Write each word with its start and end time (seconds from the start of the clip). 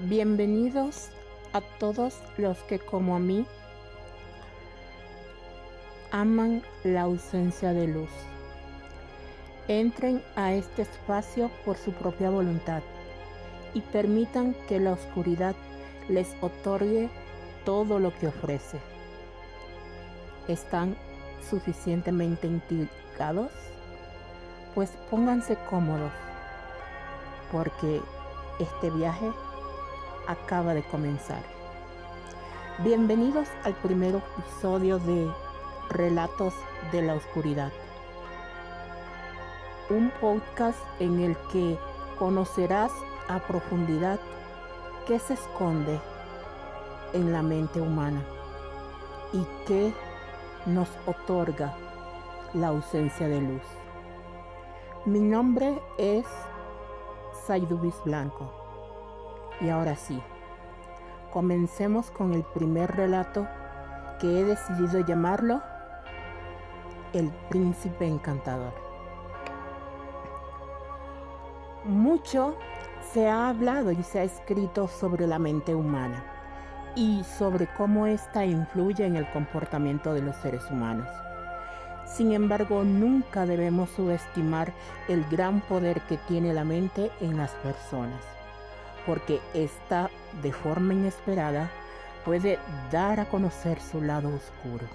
Bienvenidos 0.00 1.10
a 1.52 1.60
todos 1.60 2.18
los 2.38 2.56
que 2.60 2.78
como 2.78 3.14
a 3.14 3.18
mí 3.18 3.44
aman 6.10 6.62
la 6.82 7.02
ausencia 7.02 7.74
de 7.74 7.88
luz. 7.88 8.08
Entren 9.68 10.22
a 10.34 10.54
este 10.54 10.82
espacio 10.82 11.50
por 11.66 11.76
su 11.76 11.92
propia 11.92 12.30
voluntad 12.30 12.82
y 13.74 13.82
permitan 13.82 14.54
que 14.66 14.80
la 14.80 14.92
oscuridad 14.92 15.54
les 16.08 16.34
otorgue 16.40 17.10
todo 17.66 17.98
lo 17.98 18.14
que 18.14 18.28
ofrece. 18.28 18.78
¿Están 20.48 20.96
suficientemente 21.50 22.46
intrigados? 22.46 23.52
Pues 24.74 24.90
pónganse 25.10 25.58
cómodos, 25.68 26.12
porque 27.52 28.00
este 28.58 28.90
viaje 28.90 29.30
acaba 30.26 30.74
de 30.74 30.82
comenzar. 30.82 31.42
Bienvenidos 32.78 33.48
al 33.64 33.74
primer 33.74 34.14
episodio 34.14 34.98
de 34.98 35.30
Relatos 35.90 36.54
de 36.90 37.02
la 37.02 37.14
Oscuridad, 37.14 37.72
un 39.90 40.10
podcast 40.20 40.78
en 41.00 41.20
el 41.20 41.36
que 41.52 41.78
conocerás 42.18 42.92
a 43.28 43.40
profundidad 43.40 44.18
qué 45.06 45.18
se 45.18 45.34
esconde 45.34 46.00
en 47.12 47.32
la 47.32 47.42
mente 47.42 47.80
humana 47.80 48.22
y 49.32 49.44
qué 49.66 49.92
nos 50.66 50.88
otorga 51.06 51.74
la 52.54 52.68
ausencia 52.68 53.28
de 53.28 53.40
luz. 53.40 53.62
Mi 55.04 55.20
nombre 55.20 55.82
es 55.98 56.26
Saidubis 57.46 57.96
Blanco. 58.04 58.61
Y 59.62 59.70
ahora 59.70 59.94
sí, 59.96 60.20
comencemos 61.32 62.10
con 62.10 62.34
el 62.34 62.42
primer 62.42 62.94
relato 62.94 63.46
que 64.20 64.40
he 64.40 64.44
decidido 64.44 65.00
llamarlo 65.00 65.62
El 67.12 67.30
Príncipe 67.48 68.06
Encantador. 68.06 68.72
Mucho 71.84 72.56
se 73.12 73.28
ha 73.28 73.48
hablado 73.48 73.92
y 73.92 74.02
se 74.02 74.20
ha 74.20 74.22
escrito 74.24 74.88
sobre 74.88 75.26
la 75.26 75.38
mente 75.38 75.74
humana 75.74 76.24
y 76.94 77.24
sobre 77.24 77.66
cómo 77.76 78.06
ésta 78.06 78.44
influye 78.44 79.04
en 79.04 79.16
el 79.16 79.30
comportamiento 79.30 80.12
de 80.12 80.22
los 80.22 80.36
seres 80.36 80.62
humanos. 80.70 81.08
Sin 82.06 82.32
embargo, 82.32 82.84
nunca 82.84 83.46
debemos 83.46 83.90
subestimar 83.90 84.72
el 85.08 85.24
gran 85.30 85.60
poder 85.62 86.00
que 86.02 86.18
tiene 86.28 86.52
la 86.52 86.64
mente 86.64 87.10
en 87.20 87.36
las 87.36 87.52
personas, 87.52 88.22
porque 89.06 89.40
ésta, 89.54 90.10
de 90.42 90.52
forma 90.52 90.94
inesperada, 90.94 91.70
puede 92.24 92.58
dar 92.90 93.20
a 93.20 93.28
conocer 93.28 93.80
su 93.80 94.00
lado 94.00 94.28
oscuro. 94.28 94.86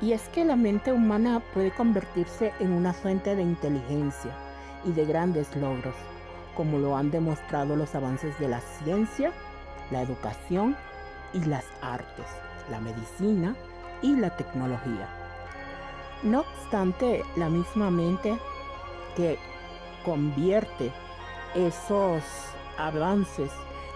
Y 0.00 0.12
es 0.12 0.28
que 0.28 0.44
la 0.44 0.56
mente 0.56 0.92
humana 0.92 1.42
puede 1.52 1.70
convertirse 1.70 2.52
en 2.60 2.72
una 2.72 2.92
fuente 2.92 3.36
de 3.36 3.42
inteligencia 3.42 4.32
y 4.84 4.92
de 4.92 5.04
grandes 5.04 5.54
logros, 5.56 5.94
como 6.56 6.78
lo 6.78 6.96
han 6.96 7.10
demostrado 7.10 7.76
los 7.76 7.94
avances 7.94 8.38
de 8.38 8.48
la 8.48 8.60
ciencia, 8.60 9.32
la 9.90 10.02
educación 10.02 10.76
y 11.32 11.44
las 11.44 11.64
artes, 11.82 12.26
la 12.70 12.80
medicina 12.80 13.54
y 14.02 14.16
la 14.16 14.34
tecnología. 14.36 15.08
No 16.22 16.40
obstante, 16.40 17.22
la 17.36 17.48
misma 17.48 17.90
mente 17.90 18.38
que 19.16 19.38
convierte 20.04 20.92
esos 21.54 22.22
avances 22.78 23.50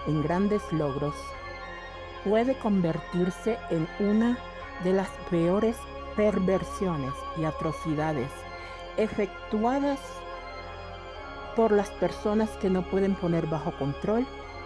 en 0.07 0.21
grandes 0.21 0.61
logros 0.71 1.15
puede 2.23 2.57
convertirse 2.59 3.57
en 3.69 3.87
una 3.99 4.37
de 4.83 4.93
las 4.93 5.09
peores 5.29 5.75
perversiones 6.15 7.13
y 7.37 7.45
atrocidades 7.45 8.29
efectuadas 8.97 9.99
por 11.55 11.71
las 11.71 11.89
personas 11.91 12.49
que 12.57 12.69
no 12.69 12.83
pueden 12.83 13.15
poner 13.15 13.47
bajo 13.47 13.71
control 13.77 14.25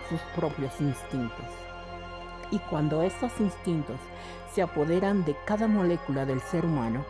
sus 0.09 0.19
propios 0.35 0.79
instintos. 0.79 1.45
Y 2.51 2.59
cuando 2.59 3.03
esos 3.03 3.31
instintos 3.39 4.00
se 4.53 4.61
apoderan 4.63 5.23
de 5.25 5.35
cada 5.45 5.67
molécula 5.67 6.25
del 6.25 6.41
ser 6.41 6.66
humano, 6.66 7.06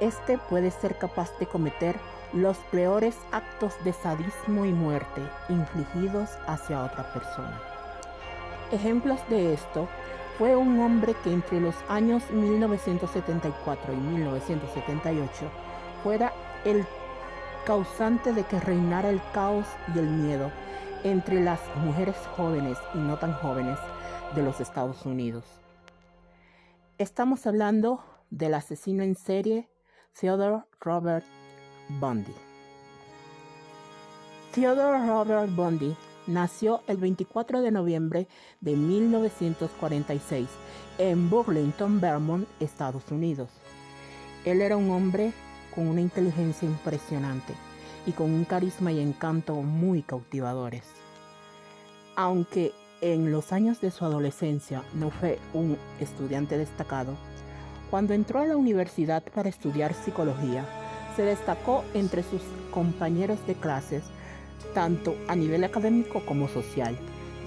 éste 0.00 0.38
puede 0.50 0.70
ser 0.70 0.98
capaz 0.98 1.30
de 1.38 1.46
cometer 1.46 1.96
los 2.32 2.56
peores 2.70 3.16
actos 3.32 3.72
de 3.84 3.92
sadismo 3.92 4.64
y 4.64 4.72
muerte 4.72 5.22
infligidos 5.48 6.30
hacia 6.46 6.84
otra 6.84 7.12
persona. 7.12 7.60
Ejemplos 8.70 9.18
de 9.30 9.54
esto 9.54 9.88
fue 10.36 10.54
un 10.54 10.78
hombre 10.80 11.14
que 11.24 11.32
entre 11.32 11.60
los 11.60 11.74
años 11.88 12.22
1974 12.30 13.92
y 13.92 13.96
1978 13.96 15.30
fuera 16.02 16.32
el 16.64 16.84
causante 17.64 18.32
de 18.32 18.44
que 18.44 18.60
reinara 18.60 19.10
el 19.10 19.20
caos 19.32 19.66
y 19.94 19.98
el 19.98 20.06
miedo 20.06 20.50
entre 21.04 21.40
las 21.42 21.60
mujeres 21.76 22.16
jóvenes 22.36 22.78
y 22.94 22.98
no 22.98 23.18
tan 23.18 23.32
jóvenes 23.34 23.78
de 24.34 24.42
los 24.42 24.60
Estados 24.60 25.06
Unidos. 25.06 25.44
Estamos 26.98 27.46
hablando 27.46 28.04
del 28.30 28.54
asesino 28.54 29.02
en 29.02 29.14
serie 29.14 29.68
Theodore 30.18 30.64
Robert 30.80 31.24
Bundy. 31.88 32.34
Theodore 34.54 35.06
Robert 35.06 35.54
Bundy 35.54 35.96
nació 36.26 36.82
el 36.86 36.98
24 36.98 37.62
de 37.62 37.70
noviembre 37.70 38.28
de 38.60 38.76
1946 38.76 40.48
en 40.98 41.30
Burlington, 41.30 42.00
Vermont, 42.00 42.46
Estados 42.60 43.10
Unidos. 43.10 43.48
Él 44.44 44.60
era 44.60 44.76
un 44.76 44.90
hombre 44.90 45.32
con 45.74 45.86
una 45.86 46.00
inteligencia 46.00 46.68
impresionante 46.68 47.54
y 48.06 48.12
con 48.12 48.30
un 48.32 48.44
carisma 48.44 48.92
y 48.92 49.00
encanto 49.00 49.54
muy 49.54 50.02
cautivadores. 50.02 50.84
Aunque 52.16 52.72
en 53.00 53.30
los 53.30 53.52
años 53.52 53.80
de 53.80 53.90
su 53.90 54.04
adolescencia 54.04 54.82
no 54.94 55.10
fue 55.10 55.38
un 55.54 55.78
estudiante 56.00 56.58
destacado, 56.58 57.16
cuando 57.90 58.12
entró 58.12 58.40
a 58.40 58.46
la 58.46 58.56
universidad 58.56 59.22
para 59.22 59.48
estudiar 59.48 59.94
psicología, 59.94 60.66
se 61.18 61.24
destacó 61.24 61.82
entre 61.94 62.22
sus 62.22 62.40
compañeros 62.70 63.44
de 63.48 63.56
clases 63.56 64.04
tanto 64.72 65.16
a 65.26 65.34
nivel 65.34 65.64
académico 65.64 66.24
como 66.24 66.46
social, 66.46 66.96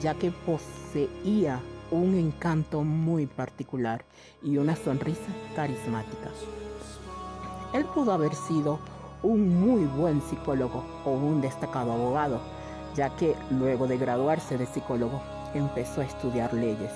ya 0.02 0.14
que 0.14 0.30
poseía 0.30 1.62
un 1.90 2.16
encanto 2.16 2.84
muy 2.84 3.28
particular 3.28 4.04
y 4.44 4.58
una 4.58 4.76
sonrisa 4.76 5.32
carismática. 5.56 6.32
Él 7.74 7.86
pudo 7.86 8.12
haber 8.12 8.36
sido 8.36 8.78
un 9.24 9.62
muy 9.62 9.86
buen 9.86 10.22
psicólogo 10.22 10.84
o 11.06 11.12
un 11.12 11.40
destacado 11.40 11.94
abogado, 11.94 12.42
ya 12.94 13.16
que 13.16 13.38
luego 13.52 13.88
de 13.88 13.98
graduarse 13.98 14.58
de 14.58 14.66
psicólogo 14.66 15.22
empezó 15.54 16.02
a 16.02 16.06
estudiar 16.06 16.54
leyes. 16.54 16.92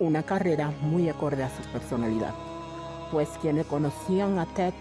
Una 0.00 0.24
carrera 0.24 0.72
muy 0.80 1.08
acorde 1.08 1.44
a 1.44 1.56
su 1.56 1.62
personalidad, 1.70 2.34
pues 3.10 3.28
quienes 3.40 3.66
conocían 3.66 4.38
a 4.38 4.46
Ted 4.46 4.72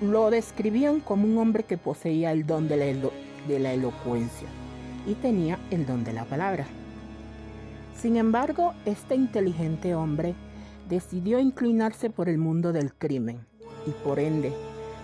lo 0.00 0.30
describían 0.30 1.00
como 1.00 1.26
un 1.26 1.38
hombre 1.38 1.64
que 1.64 1.78
poseía 1.78 2.32
el 2.32 2.46
don 2.46 2.68
de 2.68 2.76
la, 2.76 3.10
de 3.48 3.58
la 3.58 3.72
elocuencia 3.72 4.48
y 5.06 5.14
tenía 5.14 5.58
el 5.70 5.86
don 5.86 6.04
de 6.04 6.12
la 6.12 6.24
palabra. 6.24 6.66
Sin 7.96 8.16
embargo, 8.16 8.74
este 8.84 9.14
inteligente 9.14 9.94
hombre 9.94 10.34
decidió 10.88 11.38
inclinarse 11.38 12.10
por 12.10 12.28
el 12.28 12.38
mundo 12.38 12.72
del 12.72 12.92
crimen 12.92 13.40
y 13.86 13.90
por 14.04 14.18
ende 14.18 14.52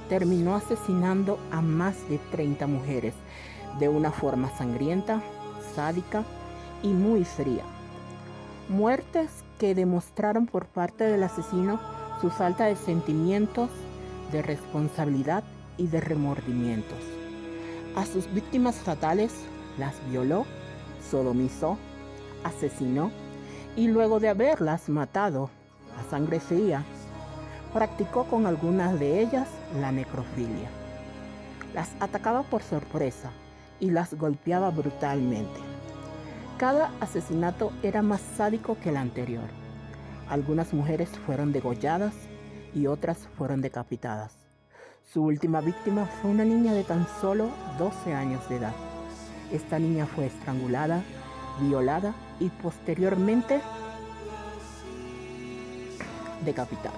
terminó 0.09 0.55
asesinando 0.55 1.39
a 1.51 1.63
más 1.63 2.09
de 2.11 2.19
30 2.31 2.67
mujeres 2.67 3.15
de 3.79 3.89
una 3.89 4.11
forma 4.11 4.51
sangrienta, 4.59 5.23
sádica 5.75 6.25
y 6.83 6.89
muy 6.89 7.25
fría. 7.25 7.65
Muertes 8.69 9.31
que 9.59 9.75
demostraron 9.75 10.47
por 10.47 10.67
parte 10.67 11.05
del 11.05 11.23
asesino 11.23 11.81
su 12.21 12.31
falta 12.31 12.67
de 12.67 12.77
sentimientos, 12.77 13.71
de 14.31 14.43
responsabilidad 14.43 15.45
y 15.77 15.87
de 15.87 16.01
remordimientos. 16.01 16.99
A 17.97 18.07
sus 18.07 18.33
víctimas 18.33 18.77
fatales 18.77 19.33
las 19.79 19.95
violó, 20.11 20.47
sodomizó, 21.11 21.77
asesinó 22.45 23.11
y 23.77 23.89
luego 23.89 24.21
de 24.21 24.29
haberlas 24.29 24.89
matado 24.89 25.51
a 25.99 26.11
sangre 26.11 26.41
fría, 26.41 26.85
practicó 27.73 28.25
con 28.25 28.47
algunas 28.47 28.99
de 28.99 29.21
ellas 29.21 29.49
la 29.81 29.93
necrofilia. 29.93 30.69
Las 31.75 31.91
atacaba 32.01 32.43
por 32.43 32.63
sorpresa 32.63 33.31
y 33.81 33.91
las 33.91 34.15
golpeaba 34.15 34.71
brutalmente. 34.71 35.72
Cada 36.63 36.93
asesinato 37.01 37.73
era 37.83 38.03
más 38.03 38.21
sádico 38.37 38.79
que 38.79 38.91
el 38.91 38.97
anterior. 38.97 39.49
Algunas 40.29 40.73
mujeres 40.73 41.09
fueron 41.27 41.51
degolladas 41.51 42.15
y 42.73 42.87
otras 42.87 43.27
fueron 43.37 43.61
decapitadas. 43.61 44.37
Su 45.13 45.25
última 45.25 45.61
víctima 45.61 46.07
fue 46.07 46.31
una 46.31 46.45
niña 46.45 46.73
de 46.73 46.85
tan 46.85 47.09
solo 47.21 47.49
12 47.81 48.15
años 48.15 48.49
de 48.49 48.59
edad. 48.59 48.75
Esta 49.51 49.81
niña 49.81 50.07
fue 50.07 50.27
estrangulada, 50.27 51.03
violada 51.59 52.15
y 52.39 52.49
posteriormente 52.49 53.61
decapitada. 56.45 56.95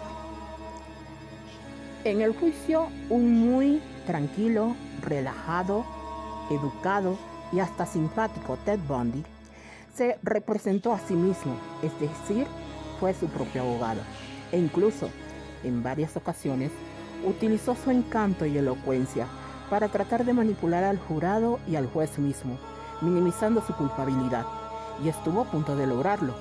En 2.05 2.20
el 2.20 2.37
juicio, 2.37 2.88
un 3.08 3.32
muy 3.32 3.81
tranquilo, 4.06 4.76
relajado, 5.00 5.87
educado 6.50 7.17
y 7.50 7.60
hasta 7.60 7.87
simpático 7.87 8.58
Ted 8.67 8.81
Bundy 8.87 9.25
se 9.94 10.19
representó 10.23 10.93
a 10.93 10.99
sí 10.99 11.14
mismo, 11.14 11.56
es 11.82 11.93
decir, 12.00 12.46
fue 12.99 13.14
su 13.14 13.29
propio 13.29 13.62
abogado. 13.62 14.00
E 14.52 14.58
incluso, 14.58 15.08
en 15.62 15.82
varias 15.82 16.17
ocasiones, 16.17 16.70
utilizó 17.25 17.75
su 17.76 17.91
encanto 17.91 18.44
y 18.44 18.58
elocuencia 18.58 19.26
para 19.70 19.88
tratar 19.88 20.25
de 20.25 20.32
manipular 20.32 20.85
al 20.85 20.99
jurado 20.99 21.58
y 21.69 21.76
al 21.76 21.87
juez 21.87 22.19
mismo, 22.19 22.58
minimizando 23.00 23.62
su 23.62 23.75
culpabilidad. 23.75 24.44
Y 25.02 25.08
estuvo 25.08 25.43
a 25.43 25.50
punto 25.50 25.76
de 25.76 25.87
lograrlo, 25.87 26.35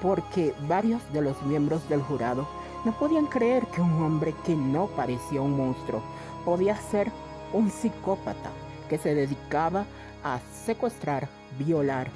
porque 0.00 0.54
varios 0.68 1.00
de 1.12 1.22
los 1.22 1.40
miembros 1.42 1.88
del 1.88 2.02
jurado 2.02 2.48
no 2.84 2.92
podían 2.98 3.26
creer 3.26 3.66
que 3.66 3.80
un 3.80 4.02
hombre 4.02 4.34
que 4.44 4.56
no 4.56 4.86
parecía 4.88 5.40
un 5.40 5.56
monstruo 5.56 6.02
podía 6.44 6.76
ser 6.76 7.12
un 7.52 7.70
psicópata 7.70 8.50
que 8.88 8.98
se 8.98 9.14
dedicaba 9.14 9.84
a 10.24 10.40
secuestrar, 10.64 11.28
violar, 11.58 12.08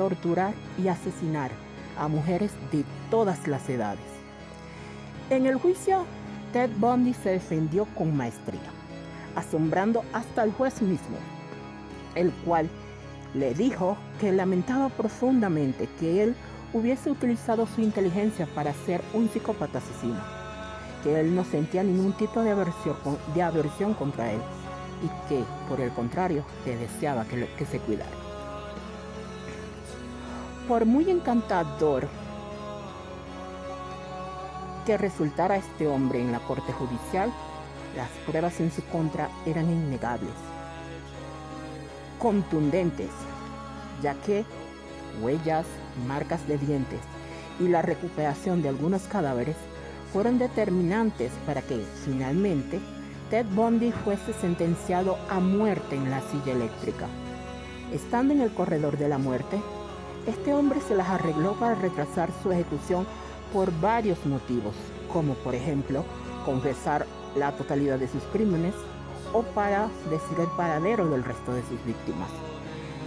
torturar 0.00 0.54
y 0.82 0.88
asesinar 0.88 1.50
a 1.98 2.08
mujeres 2.08 2.52
de 2.72 2.86
todas 3.10 3.46
las 3.46 3.68
edades. 3.68 4.00
En 5.28 5.44
el 5.44 5.56
juicio, 5.56 6.06
Ted 6.54 6.70
Bundy 6.78 7.12
se 7.12 7.32
defendió 7.32 7.84
con 7.94 8.16
maestría, 8.16 8.70
asombrando 9.36 10.02
hasta 10.14 10.42
el 10.42 10.52
juez 10.52 10.80
mismo, 10.80 11.18
el 12.14 12.32
cual 12.46 12.70
le 13.34 13.52
dijo 13.52 13.98
que 14.18 14.32
lamentaba 14.32 14.88
profundamente 14.88 15.86
que 16.00 16.22
él 16.22 16.34
hubiese 16.72 17.10
utilizado 17.10 17.66
su 17.66 17.82
inteligencia 17.82 18.46
para 18.54 18.72
ser 18.72 19.02
un 19.12 19.28
psicópata 19.28 19.80
asesino, 19.80 20.20
que 21.04 21.20
él 21.20 21.34
no 21.34 21.44
sentía 21.44 21.82
ningún 21.82 22.14
tipo 22.14 22.40
de 22.40 22.52
aversión, 22.52 23.92
contra 23.92 24.32
él 24.32 24.40
y 25.02 25.28
que, 25.28 25.44
por 25.68 25.78
el 25.78 25.90
contrario, 25.90 26.42
le 26.64 26.78
deseaba 26.78 27.26
que 27.26 27.66
se 27.66 27.78
cuidara. 27.80 28.19
Por 30.68 30.86
muy 30.86 31.10
encantador 31.10 32.08
que 34.86 34.96
resultara 34.96 35.56
este 35.56 35.88
hombre 35.88 36.20
en 36.20 36.32
la 36.32 36.38
corte 36.40 36.72
judicial, 36.72 37.32
las 37.96 38.08
pruebas 38.26 38.60
en 38.60 38.70
su 38.70 38.84
contra 38.84 39.28
eran 39.46 39.68
innegables, 39.68 40.30
contundentes, 42.18 43.10
ya 44.02 44.14
que 44.14 44.44
huellas, 45.20 45.66
marcas 46.06 46.46
de 46.46 46.56
dientes 46.56 47.00
y 47.58 47.68
la 47.68 47.82
recuperación 47.82 48.62
de 48.62 48.68
algunos 48.68 49.02
cadáveres 49.02 49.56
fueron 50.12 50.38
determinantes 50.38 51.32
para 51.46 51.62
que 51.62 51.84
finalmente 52.04 52.80
Ted 53.30 53.46
Bundy 53.54 53.92
fuese 53.92 54.32
sentenciado 54.32 55.18
a 55.28 55.40
muerte 55.40 55.96
en 55.96 56.10
la 56.10 56.20
silla 56.20 56.52
eléctrica. 56.52 57.06
Estando 57.92 58.32
en 58.34 58.40
el 58.40 58.52
corredor 58.52 58.98
de 58.98 59.08
la 59.08 59.18
muerte, 59.18 59.60
este 60.30 60.54
hombre 60.54 60.80
se 60.80 60.94
las 60.94 61.08
arregló 61.08 61.54
para 61.54 61.74
retrasar 61.74 62.30
su 62.42 62.52
ejecución 62.52 63.06
por 63.52 63.72
varios 63.80 64.24
motivos, 64.26 64.74
como 65.12 65.34
por 65.34 65.54
ejemplo 65.54 66.04
confesar 66.44 67.06
la 67.36 67.52
totalidad 67.52 67.98
de 67.98 68.08
sus 68.08 68.22
crímenes 68.32 68.74
o 69.32 69.42
para 69.42 69.88
decir 70.08 70.38
el 70.38 70.48
paradero 70.56 71.08
del 71.08 71.24
resto 71.24 71.52
de 71.52 71.62
sus 71.62 71.84
víctimas. 71.84 72.30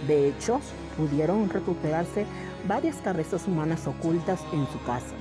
De 0.06 0.28
hecho, 0.28 0.60
pudieron 0.96 1.48
recuperarse 1.48 2.26
varias 2.68 2.96
cabezas 2.96 3.46
humanas 3.46 3.86
ocultas 3.86 4.40
en 4.52 4.66
su 4.68 4.82
casa. 4.84 5.14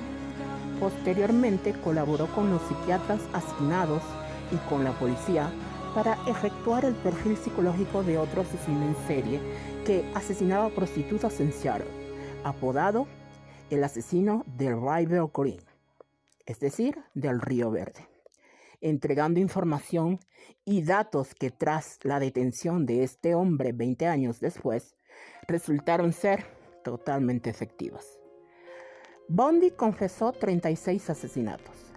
Posteriormente 0.79 1.73
colaboró 1.83 2.27
con 2.27 2.51
los 2.51 2.61
psiquiatras 2.63 3.21
asignados 3.31 4.03
y 4.51 4.57
con 4.69 4.83
la 4.83 4.91
policía 4.91 5.50
para 5.94 6.18
efectuar 6.28 6.86
el 6.86 6.95
perfil 6.95 7.38
psicológico 7.38 8.04
de 8.04 8.18
otro 8.18 8.42
asesino 8.42 8.84
en 8.86 8.95
serie 9.07 9.40
que 9.86 10.04
asesinaba 10.16 10.69
prostitutas 10.69 11.40
en 11.40 11.51
Seattle, 11.51 11.88
apodado 12.44 13.07
el 13.69 13.84
asesino 13.84 14.44
del 14.45 14.75
River 14.81 15.25
Green, 15.34 15.62
es 16.45 16.60
decir, 16.60 16.98
del 17.13 17.42
Río 17.42 17.72
Verde, 17.72 18.07
entregando 18.81 19.40
información 19.40 20.19
y 20.66 20.84
datos 20.84 21.36
que 21.36 21.51
tras 21.51 22.00
la 22.04 22.19
detención 22.19 22.86
de 22.86 23.04
este 23.04 23.36
hombre 23.36 23.72
20 23.72 24.07
años 24.07 24.39
después 24.39 24.96
resultaron 25.48 26.13
ser 26.13 26.46
totalmente 26.84 27.50
efectivas. 27.50 28.19
Bondi 29.28 29.72
confesó 29.72 30.31
36 30.31 31.10
asesinatos, 31.10 31.93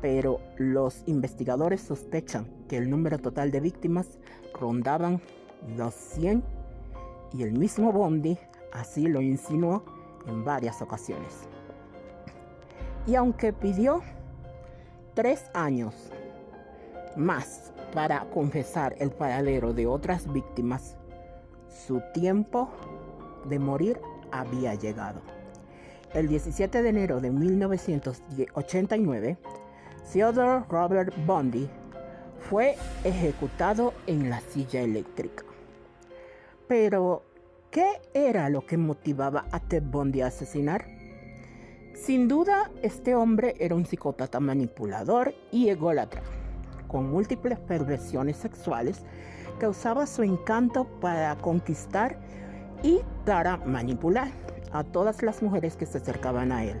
pero 0.00 0.40
los 0.58 1.02
investigadores 1.06 1.80
sospechan 1.80 2.46
que 2.68 2.76
el 2.76 2.90
número 2.90 3.18
total 3.18 3.50
de 3.50 3.60
víctimas 3.60 4.18
rondaban 4.58 5.20
los 5.76 5.94
100 5.94 6.42
y 7.32 7.42
el 7.42 7.52
mismo 7.52 7.92
Bondi 7.92 8.38
así 8.72 9.06
lo 9.06 9.20
insinuó 9.20 9.84
en 10.26 10.44
varias 10.44 10.82
ocasiones. 10.82 11.48
Y 13.06 13.14
aunque 13.14 13.52
pidió 13.52 14.02
tres 15.14 15.44
años 15.54 15.94
más 17.16 17.72
para 17.94 18.28
confesar 18.30 18.96
el 18.98 19.10
paradero 19.10 19.72
de 19.72 19.86
otras 19.86 20.30
víctimas, 20.32 20.96
su 21.86 22.02
tiempo 22.12 22.68
de 23.48 23.58
morir 23.58 23.98
había 24.32 24.74
llegado. 24.74 25.20
El 26.12 26.28
17 26.28 26.82
de 26.82 26.88
enero 26.88 27.20
de 27.20 27.30
1989, 27.30 29.38
Theodore 30.12 30.64
Robert 30.68 31.12
Bundy 31.26 31.68
fue 32.48 32.76
ejecutado 33.02 33.92
en 34.06 34.30
la 34.30 34.40
silla 34.40 34.80
eléctrica. 34.80 35.44
Pero, 36.68 37.24
¿qué 37.70 38.00
era 38.14 38.48
lo 38.48 38.64
que 38.64 38.76
motivaba 38.76 39.46
a 39.50 39.58
Ted 39.58 39.82
Bundy 39.82 40.20
a 40.20 40.28
asesinar? 40.28 40.86
Sin 41.94 42.28
duda, 42.28 42.70
este 42.82 43.16
hombre 43.16 43.56
era 43.58 43.74
un 43.74 43.84
psicópata 43.84 44.38
manipulador 44.38 45.34
y 45.50 45.70
ególatra, 45.70 46.22
con 46.86 47.10
múltiples 47.10 47.58
perversiones 47.58 48.36
sexuales 48.36 49.02
que 49.58 49.66
usaba 49.66 50.06
su 50.06 50.22
encanto 50.22 50.84
para 51.00 51.34
conquistar 51.36 52.16
y 52.82 53.00
para 53.24 53.56
manipular 53.56 54.28
a 54.72 54.84
todas 54.84 55.22
las 55.22 55.42
mujeres 55.42 55.74
que 55.76 55.86
se 55.86 55.98
acercaban 55.98 56.52
a 56.52 56.64
él, 56.64 56.78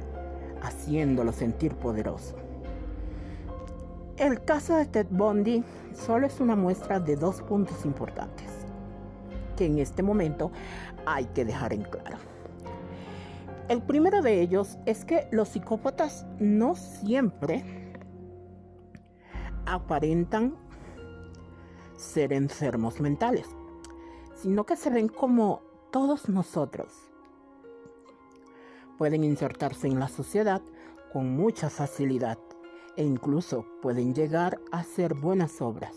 haciéndolo 0.62 1.32
sentir 1.32 1.74
poderoso. 1.74 2.45
El 4.18 4.42
caso 4.44 4.74
de 4.76 4.86
Ted 4.86 5.08
Bundy 5.10 5.62
solo 5.92 6.26
es 6.26 6.40
una 6.40 6.56
muestra 6.56 6.98
de 6.98 7.16
dos 7.16 7.42
puntos 7.42 7.84
importantes 7.84 8.50
que 9.56 9.66
en 9.66 9.78
este 9.78 10.02
momento 10.02 10.50
hay 11.04 11.26
que 11.26 11.44
dejar 11.44 11.74
en 11.74 11.82
claro. 11.82 12.16
El 13.68 13.82
primero 13.82 14.22
de 14.22 14.40
ellos 14.40 14.78
es 14.86 15.04
que 15.04 15.28
los 15.32 15.50
psicópatas 15.50 16.24
no 16.38 16.76
siempre 16.76 17.62
aparentan 19.66 20.56
ser 21.96 22.32
enfermos 22.32 23.00
mentales, 23.00 23.46
sino 24.34 24.64
que 24.64 24.76
se 24.76 24.88
ven 24.88 25.08
como 25.08 25.60
todos 25.90 26.30
nosotros. 26.30 26.92
Pueden 28.96 29.24
insertarse 29.24 29.88
en 29.88 30.00
la 30.00 30.08
sociedad 30.08 30.62
con 31.12 31.36
mucha 31.36 31.68
facilidad 31.68 32.38
e 32.96 33.02
incluso 33.02 33.66
pueden 33.82 34.14
llegar 34.14 34.58
a 34.72 34.80
hacer 34.80 35.14
buenas 35.14 35.60
obras 35.60 35.94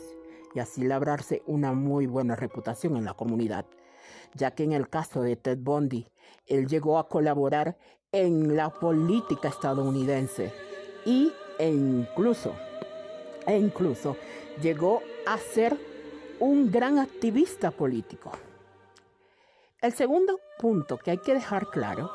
y 0.54 0.60
así 0.60 0.84
labrarse 0.84 1.44
una 1.46 1.74
muy 1.74 2.08
buena 2.08 2.36
reputación 2.36 2.98
en 2.98 3.06
la 3.06 3.14
comunidad, 3.14 3.66
ya 4.34 4.52
que 4.52 4.64
en 4.64 4.74
el 4.74 4.90
caso 4.90 5.22
de 5.22 5.36
Ted 5.36 5.60
Bundy, 5.60 6.08
él 6.48 6.68
llegó 6.68 6.98
a 6.98 7.08
colaborar 7.08 7.78
en 8.12 8.56
la 8.56 8.70
política 8.70 9.50
estadounidense 9.50 10.52
y, 11.06 11.32
e 11.58 11.70
incluso, 11.70 12.54
e 13.46 13.58
incluso 13.58 14.18
llegó 14.62 15.02
a 15.28 15.38
ser 15.38 15.78
un 16.40 16.72
gran 16.72 17.00
activista 17.00 17.72
político. 17.72 18.32
El 19.82 19.94
segundo 19.94 20.40
punto 20.58 20.98
que 20.98 21.12
hay 21.12 21.18
que 21.20 21.34
dejar 21.34 21.68
claro 21.70 22.12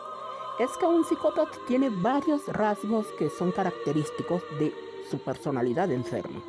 es 0.59 0.71
que 0.77 0.87
un 0.87 1.05
psicópata 1.05 1.59
tiene 1.67 1.91
varios 1.91 2.47
rasgos 2.49 3.07
que 3.19 3.29
son 3.29 3.51
característicos 3.51 4.43
de 4.59 4.73
su 5.11 5.19
personalidad 5.19 5.91
enferma. 5.91 6.41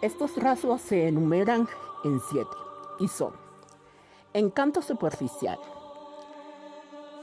Estos 0.00 0.36
rasgos 0.36 0.80
se 0.80 1.08
enumeran 1.08 1.68
en 2.04 2.20
siete 2.20 2.56
y 2.98 3.08
son 3.08 3.32
encanto 4.34 4.80
superficial, 4.80 5.58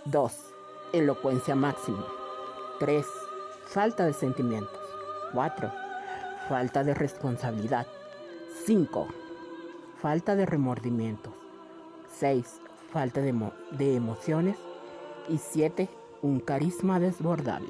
2. 0.05 0.33
Elocuencia 0.93 1.55
máxima, 1.55 2.05
3. 2.79 3.05
Falta 3.65 4.05
de 4.05 4.13
sentimientos, 4.13 4.79
4. 5.33 5.71
Falta 6.47 6.83
de 6.83 6.93
responsabilidad, 6.93 7.87
5. 8.65 9.07
Falta 10.01 10.35
de 10.35 10.45
remordimientos. 10.45 11.33
6. 12.15 12.61
Falta 12.91 13.21
de, 13.21 13.33
de 13.71 13.95
emociones. 13.95 14.57
Y 15.29 15.37
7. 15.37 15.87
Un 16.23 16.39
carisma 16.39 16.99
desbordable. 16.99 17.69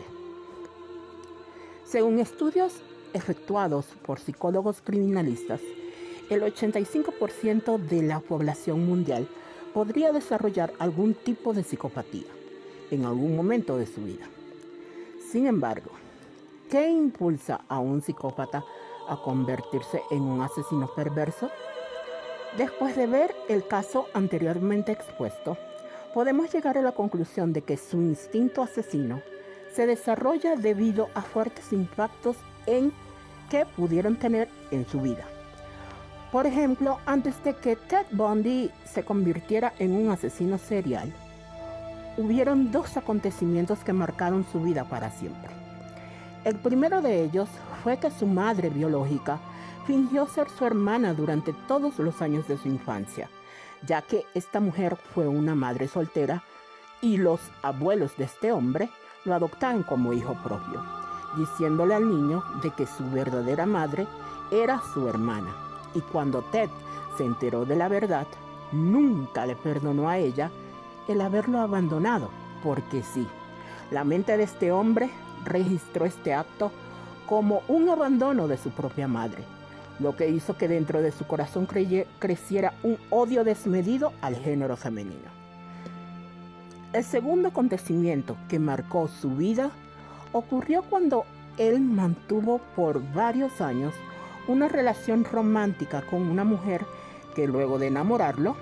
Según 1.85 2.19
estudios 2.19 2.81
efectuados 3.13 3.85
por 4.05 4.19
psicólogos 4.19 4.81
criminalistas, 4.81 5.59
el 6.29 6.41
85% 6.41 7.77
de 7.77 8.03
la 8.03 8.21
población 8.21 8.85
mundial 8.85 9.27
podría 9.73 10.13
desarrollar 10.13 10.73
algún 10.79 11.13
tipo 11.13 11.53
de 11.53 11.63
psicopatía 11.63 12.27
en 12.91 13.05
algún 13.05 13.35
momento 13.35 13.77
de 13.77 13.87
su 13.87 14.01
vida. 14.01 14.25
Sin 15.31 15.45
embargo, 15.45 15.91
¿qué 16.69 16.89
impulsa 16.89 17.61
a 17.67 17.79
un 17.79 18.01
psicópata 18.01 18.63
a 19.07 19.17
convertirse 19.17 20.01
en 20.11 20.21
un 20.21 20.41
asesino 20.41 20.89
perverso? 20.95 21.49
Después 22.57 22.95
de 22.95 23.05
ver 23.05 23.35
el 23.47 23.67
caso 23.67 24.07
anteriormente 24.13 24.91
expuesto, 24.91 25.57
podemos 26.13 26.51
llegar 26.51 26.77
a 26.77 26.81
la 26.81 26.91
conclusión 26.91 27.53
de 27.53 27.61
que 27.61 27.77
su 27.77 27.97
instinto 27.97 28.61
asesino 28.61 29.21
se 29.73 29.85
desarrolla 29.85 30.55
debido 30.55 31.09
a 31.13 31.21
fuertes 31.21 31.71
impactos 31.71 32.37
en 32.65 32.91
que 33.49 33.65
pudieron 33.65 34.15
tener 34.15 34.49
en 34.71 34.85
su 34.85 35.01
vida. 35.01 35.25
Por 36.31 36.45
ejemplo, 36.45 36.99
antes 37.05 37.43
de 37.43 37.55
que 37.55 37.75
Ted 37.75 38.05
Bundy 38.11 38.71
se 38.85 39.03
convirtiera 39.03 39.73
en 39.79 39.93
un 39.93 40.11
asesino 40.11 40.57
serial, 40.57 41.11
hubieron 42.17 42.71
dos 42.71 42.97
acontecimientos 42.97 43.79
que 43.83 43.93
marcaron 43.93 44.45
su 44.51 44.61
vida 44.61 44.83
para 44.83 45.09
siempre. 45.09 45.49
El 46.43 46.55
primero 46.55 47.01
de 47.01 47.23
ellos 47.23 47.49
fue 47.83 47.97
que 47.97 48.11
su 48.11 48.27
madre 48.27 48.69
biológica 48.69 49.39
fingió 49.87 50.27
ser 50.27 50.47
su 50.49 50.65
hermana 50.65 51.13
durante 51.13 51.53
todos 51.67 51.97
los 51.97 52.21
años 52.21 52.47
de 52.47 52.57
su 52.57 52.67
infancia, 52.67 53.29
ya 53.85 54.01
que 54.01 54.25
esta 54.33 54.59
mujer 54.59 54.97
fue 55.13 55.27
una 55.27 55.55
madre 55.55 55.87
soltera 55.87 56.43
y 57.01 57.17
los 57.17 57.39
abuelos 57.61 58.15
de 58.17 58.25
este 58.25 58.51
hombre 58.51 58.89
lo 59.25 59.33
adoptaban 59.33 59.83
como 59.83 60.13
hijo 60.13 60.35
propio, 60.43 60.83
diciéndole 61.37 61.95
al 61.95 62.09
niño 62.09 62.43
de 62.61 62.71
que 62.71 62.85
su 62.85 63.09
verdadera 63.11 63.65
madre 63.65 64.07
era 64.51 64.81
su 64.93 65.07
hermana. 65.07 65.53
Y 65.93 66.01
cuando 66.01 66.41
Ted 66.41 66.69
se 67.17 67.25
enteró 67.25 67.65
de 67.65 67.75
la 67.75 67.87
verdad, 67.87 68.27
nunca 68.71 69.45
le 69.45 69.55
perdonó 69.55 70.09
a 70.09 70.17
ella 70.17 70.51
el 71.07 71.21
haberlo 71.21 71.59
abandonado, 71.59 72.29
porque 72.63 73.03
sí, 73.03 73.27
la 73.91 74.03
mente 74.03 74.37
de 74.37 74.43
este 74.43 74.71
hombre 74.71 75.09
registró 75.45 76.05
este 76.05 76.33
acto 76.33 76.71
como 77.25 77.61
un 77.67 77.89
abandono 77.89 78.47
de 78.47 78.57
su 78.57 78.69
propia 78.71 79.07
madre, 79.07 79.43
lo 79.99 80.15
que 80.15 80.29
hizo 80.29 80.57
que 80.57 80.67
dentro 80.67 81.01
de 81.01 81.11
su 81.11 81.27
corazón 81.27 81.67
creciera 82.19 82.73
un 82.83 82.97
odio 83.09 83.43
desmedido 83.43 84.13
al 84.21 84.35
género 84.35 84.77
femenino. 84.77 85.29
El 86.93 87.03
segundo 87.03 87.49
acontecimiento 87.49 88.35
que 88.47 88.59
marcó 88.59 89.07
su 89.07 89.31
vida 89.31 89.71
ocurrió 90.31 90.83
cuando 90.83 91.25
él 91.57 91.81
mantuvo 91.81 92.59
por 92.75 93.03
varios 93.13 93.61
años 93.61 93.93
una 94.47 94.67
relación 94.67 95.25
romántica 95.25 96.01
con 96.09 96.23
una 96.23 96.43
mujer 96.43 96.85
que 97.35 97.47
luego 97.47 97.77
de 97.77 97.87
enamorarlo, 97.87 98.55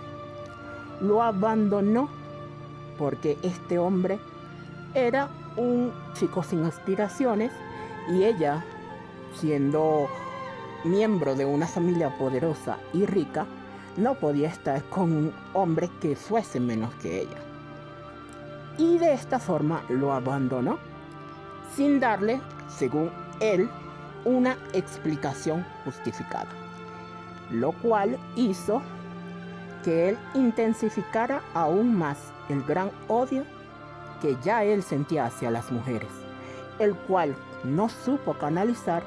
lo 0.99 1.23
abandonó 1.23 2.09
porque 2.97 3.37
este 3.43 3.77
hombre 3.79 4.19
era 4.93 5.29
un 5.55 5.93
chico 6.13 6.43
sin 6.43 6.63
aspiraciones 6.63 7.51
y 8.09 8.23
ella, 8.23 8.63
siendo 9.35 10.09
miembro 10.83 11.35
de 11.35 11.45
una 11.45 11.67
familia 11.67 12.17
poderosa 12.17 12.77
y 12.93 13.05
rica, 13.05 13.45
no 13.97 14.15
podía 14.15 14.47
estar 14.47 14.83
con 14.85 15.11
un 15.11 15.33
hombre 15.53 15.89
que 15.99 16.15
fuese 16.15 16.59
menos 16.59 16.93
que 16.95 17.21
ella. 17.21 17.37
Y 18.77 18.97
de 18.99 19.13
esta 19.13 19.39
forma 19.39 19.83
lo 19.89 20.13
abandonó, 20.13 20.77
sin 21.75 21.99
darle, 21.99 22.39
según 22.69 23.11
él, 23.39 23.69
una 24.23 24.57
explicación 24.73 25.65
justificada, 25.83 26.49
lo 27.49 27.71
cual 27.71 28.17
hizo 28.35 28.81
que 29.83 30.09
él 30.09 30.17
intensificara 30.33 31.41
aún 31.53 31.95
más 31.95 32.17
el 32.49 32.63
gran 32.63 32.91
odio 33.07 33.43
que 34.21 34.37
ya 34.43 34.63
él 34.63 34.83
sentía 34.83 35.25
hacia 35.25 35.51
las 35.51 35.71
mujeres, 35.71 36.09
el 36.79 36.95
cual 36.95 37.35
no 37.63 37.89
supo 37.89 38.33
canalizar 38.33 39.03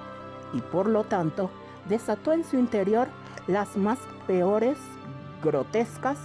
y 0.53 0.61
por 0.61 0.87
lo 0.87 1.05
tanto 1.05 1.51
desató 1.89 2.33
en 2.33 2.45
su 2.45 2.57
interior 2.57 3.09
las 3.47 3.77
más 3.77 3.99
peores, 4.27 4.79
grotescas, 5.43 6.19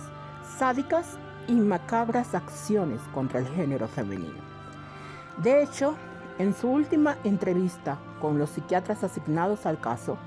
sádicas 0.58 1.18
y 1.48 1.54
macabras 1.54 2.36
acciones 2.36 3.02
contra 3.14 3.40
el 3.40 3.48
género 3.48 3.88
femenino. 3.88 4.44
De 5.38 5.62
hecho, 5.64 5.96
en 6.38 6.54
su 6.54 6.70
última 6.70 7.18
entrevista 7.24 7.98
con 8.22 8.38
los 8.38 8.50
psiquiatras 8.52 9.04
asignados 9.04 9.66
al 9.66 9.80
caso, 9.80 10.18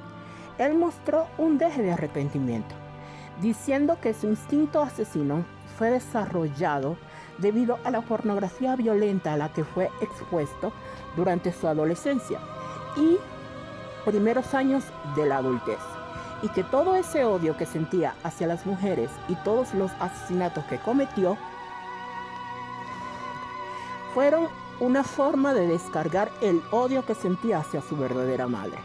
él 0.59 0.75
mostró 0.75 1.27
un 1.39 1.59
deje 1.59 1.83
de 1.83 1.93
arrepentimiento, 1.93 2.75
diciendo 3.41 3.99
que 4.01 4.15
su 4.15 4.27
instinto 4.27 4.83
asesino 4.83 5.45
fue 5.77 5.91
desarrollado 5.91 6.97
debido 7.39 7.79
a 7.85 7.91
la 7.91 8.01
pornografía 8.01 8.75
violenta 8.75 9.33
a 9.33 9.37
la 9.37 9.53
que 9.53 9.65
fue 9.65 9.91
expuesto 10.01 10.73
durante 11.17 11.53
su 11.53 11.69
adolescencia 11.69 12.41
y 12.97 13.17
primeros 14.11 14.55
años 14.55 14.85
de 15.17 15.27
la 15.27 15.37
adultez. 15.37 15.79
Y 16.43 16.49
que 16.49 16.65
todo 16.65 16.95
ese 16.95 17.25
odio 17.25 17.57
que 17.57 17.67
sentía 17.67 18.15
hacia 18.23 18.47
las 18.47 18.65
mujeres 18.65 19.11
y 19.29 19.35
todos 19.37 19.75
los 19.75 19.91
asesinatos 20.01 20.65
que 20.65 20.79
cometió 20.79 21.37
fueron 24.15 24.49
una 24.81 25.05
forma 25.05 25.53
de 25.53 25.67
descargar 25.67 26.31
el 26.41 26.63
odio 26.71 27.05
que 27.05 27.15
sentía 27.15 27.59
hacia 27.59 27.83
su 27.83 27.97
verdadera 27.97 28.47
madre 28.47 28.79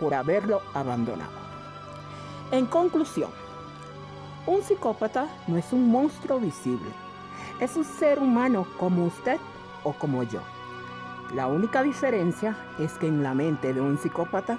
por 0.00 0.14
haberlo 0.14 0.62
abandonado. 0.72 1.42
En 2.50 2.66
conclusión, 2.66 3.30
un 4.46 4.62
psicópata 4.62 5.28
no 5.48 5.56
es 5.56 5.72
un 5.72 5.90
monstruo 5.90 6.38
visible, 6.38 6.90
es 7.60 7.76
un 7.76 7.84
ser 7.84 8.20
humano 8.20 8.66
como 8.78 9.04
usted 9.04 9.38
o 9.84 9.92
como 9.92 10.22
yo. 10.22 10.40
La 11.34 11.46
única 11.46 11.82
diferencia 11.82 12.56
es 12.78 12.92
que 12.94 13.06
en 13.06 13.22
la 13.22 13.32
mente 13.32 13.72
de 13.72 13.80
un 13.80 13.96
psicópata 13.96 14.58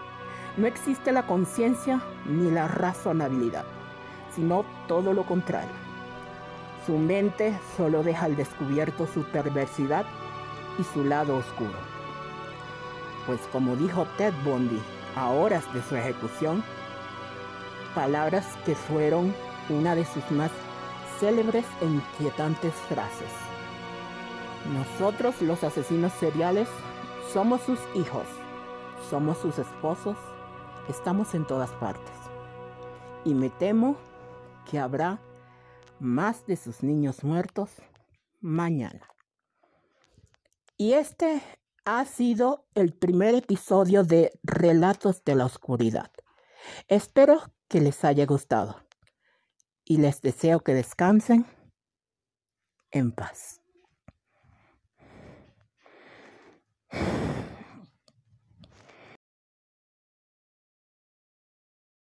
no 0.58 0.65
existe 0.65 1.12
la 1.12 1.27
conciencia 1.27 2.01
ni 2.25 2.50
la 2.50 2.68
razonabilidad, 2.68 3.65
sino 4.34 4.65
todo 4.88 5.13
lo 5.13 5.24
contrario. 5.24 5.72
Su 6.86 6.98
mente 6.98 7.58
solo 7.77 8.01
deja 8.01 8.25
al 8.25 8.36
descubierto 8.36 9.06
su 9.06 9.24
perversidad 9.25 10.06
y 10.80 10.84
su 10.84 11.06
lado 11.06 11.38
oscuro. 11.38 11.77
Pues 13.27 13.39
como 13.51 13.75
dijo 13.75 14.08
Ted 14.18 14.34
Bundy 14.44 14.82
a 15.15 15.30
horas 15.30 15.72
de 15.75 15.82
su 15.84 15.96
ejecución, 15.96 16.63
palabras 17.94 18.48
que 18.65 18.74
fueron 18.74 19.34
una 19.70 19.94
de 19.94 20.06
sus 20.06 20.30
más 20.32 20.51
célebres 21.20 21.65
e 21.82 21.86
inquietantes 21.86 22.74
frases. 22.89 23.42
Nosotros 24.72 25.41
los 25.41 25.63
asesinos 25.63 26.13
seriales 26.13 26.70
somos 27.34 27.62
sus 27.62 27.79
hijos, 27.96 28.25
somos 29.10 29.38
sus 29.39 29.60
esposos, 29.60 30.15
estamos 30.88 31.34
en 31.34 31.46
todas 31.46 31.72
partes. 31.72 32.13
Y 33.25 33.34
me 33.34 33.50
temo 33.50 33.98
que 34.70 34.79
habrá 34.79 35.20
más 36.00 36.46
de 36.46 36.55
sus 36.55 36.82
niños 36.82 37.24
muertos 37.24 37.72
mañana. 38.39 39.08
Y 40.77 40.93
este 40.93 41.41
ha 41.86 42.05
sido 42.05 42.65
el 42.74 42.93
primer 42.93 43.36
episodio 43.36 44.03
de 44.03 44.32
Relatos 44.43 45.24
de 45.24 45.36
la 45.36 45.46
Oscuridad. 45.46 46.12
Espero 46.88 47.41
que 47.67 47.82
les 47.82 48.03
haya 48.05 48.25
gustado 48.25 48.77
y 49.84 49.98
les 49.98 50.22
deseo 50.22 50.62
que 50.62 50.74
descansen 50.74 51.46
en 52.91 53.12
paz. 53.12 53.62